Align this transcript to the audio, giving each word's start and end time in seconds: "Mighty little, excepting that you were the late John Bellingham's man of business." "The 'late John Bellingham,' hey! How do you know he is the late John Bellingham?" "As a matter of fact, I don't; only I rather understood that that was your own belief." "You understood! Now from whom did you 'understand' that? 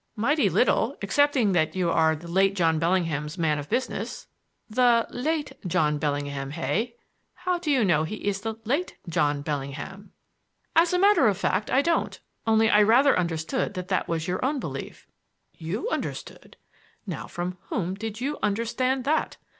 "Mighty 0.15 0.49
little, 0.49 0.97
excepting 1.03 1.51
that 1.51 1.75
you 1.75 1.85
were 1.85 2.15
the 2.15 2.27
late 2.27 2.55
John 2.55 2.79
Bellingham's 2.79 3.37
man 3.37 3.59
of 3.59 3.69
business." 3.69 4.25
"The 4.67 5.05
'late 5.11 5.51
John 5.67 5.99
Bellingham,' 5.99 6.49
hey! 6.49 6.95
How 7.35 7.59
do 7.59 7.69
you 7.69 7.85
know 7.85 8.03
he 8.03 8.15
is 8.15 8.41
the 8.41 8.55
late 8.65 8.97
John 9.07 9.43
Bellingham?" 9.43 10.11
"As 10.75 10.91
a 10.91 10.97
matter 10.97 11.27
of 11.27 11.37
fact, 11.37 11.69
I 11.69 11.83
don't; 11.83 12.19
only 12.47 12.67
I 12.67 12.81
rather 12.81 13.15
understood 13.15 13.75
that 13.75 13.89
that 13.89 14.07
was 14.07 14.27
your 14.27 14.43
own 14.43 14.59
belief." 14.59 15.05
"You 15.53 15.87
understood! 15.91 16.57
Now 17.05 17.27
from 17.27 17.59
whom 17.69 17.93
did 17.93 18.19
you 18.19 18.39
'understand' 18.41 19.03
that? 19.03 19.37